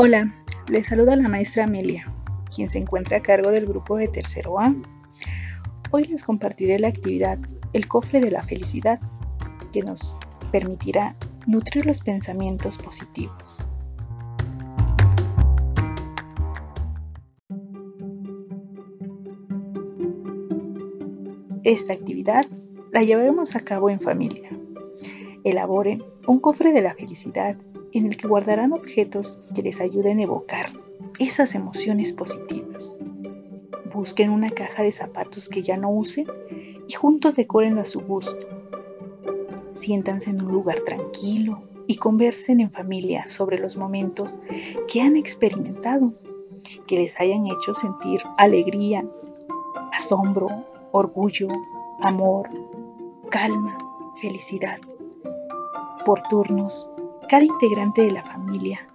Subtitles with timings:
[0.00, 0.32] Hola,
[0.68, 2.06] les saluda la maestra Amelia,
[2.54, 4.72] quien se encuentra a cargo del grupo de tercero A.
[5.90, 7.36] Hoy les compartiré la actividad
[7.72, 9.00] El cofre de la felicidad,
[9.72, 10.16] que nos
[10.52, 11.16] permitirá
[11.48, 13.66] nutrir los pensamientos positivos.
[21.64, 22.46] Esta actividad
[22.92, 24.48] la llevaremos a cabo en familia.
[25.42, 27.56] Elaboren un cofre de la felicidad
[27.92, 30.72] en el que guardarán objetos que les ayuden a evocar
[31.18, 33.00] esas emociones positivas.
[33.92, 36.26] Busquen una caja de zapatos que ya no usen
[36.86, 38.46] y juntos decórenlo a su gusto.
[39.72, 44.40] Siéntanse en un lugar tranquilo y conversen en familia sobre los momentos
[44.86, 46.12] que han experimentado,
[46.86, 49.04] que les hayan hecho sentir alegría,
[49.92, 50.48] asombro,
[50.92, 51.48] orgullo,
[52.00, 52.48] amor,
[53.30, 53.76] calma,
[54.20, 54.78] felicidad.
[56.04, 56.90] Por turnos,
[57.28, 58.88] cada integrante de la familia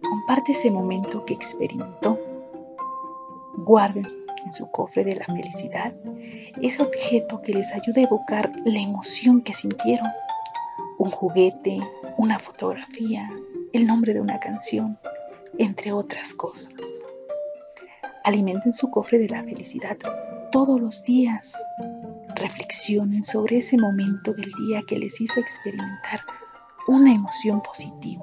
[0.00, 2.18] comparte ese momento que experimentó.
[3.56, 4.06] Guarden
[4.44, 5.92] en su cofre de la felicidad
[6.60, 10.08] ese objeto que les ayude a evocar la emoción que sintieron.
[10.98, 11.80] Un juguete,
[12.18, 13.28] una fotografía,
[13.72, 14.98] el nombre de una canción,
[15.58, 16.74] entre otras cosas.
[18.24, 19.96] Alimenten su cofre de la felicidad
[20.52, 21.56] todos los días.
[22.36, 26.20] Reflexionen sobre ese momento del día que les hizo experimentar
[26.86, 28.22] una emoción positiva.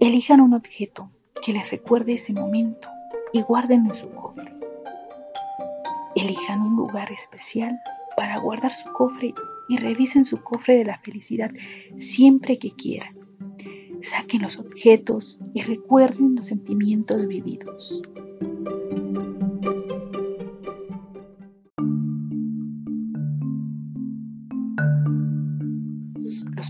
[0.00, 1.10] Elijan un objeto
[1.44, 2.88] que les recuerde ese momento
[3.32, 4.54] y guárdenlo en su cofre.
[6.14, 7.78] Elijan un lugar especial
[8.16, 9.34] para guardar su cofre
[9.68, 11.50] y revisen su cofre de la felicidad
[11.96, 13.18] siempre que quieran.
[14.02, 18.02] Saquen los objetos y recuerden los sentimientos vividos.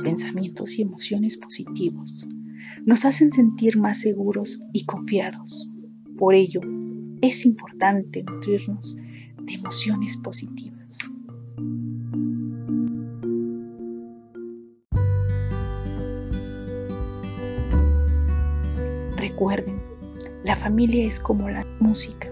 [0.03, 2.29] Pensamientos y emociones positivos
[2.85, 5.71] nos hacen sentir más seguros y confiados.
[6.19, 6.61] Por ello,
[7.23, 8.97] es importante nutrirnos
[9.43, 10.99] de emociones positivas.
[19.17, 19.77] Recuerden,
[20.45, 22.29] la familia es como la música.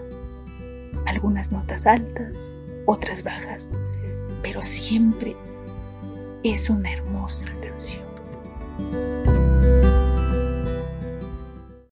[1.06, 3.78] Algunas notas altas, otras bajas,
[4.42, 5.36] pero siempre
[6.42, 8.02] es una hermosa canción.